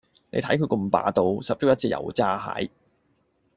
[0.31, 2.71] 你睇佢咁霸道，十足一隻油炸蟹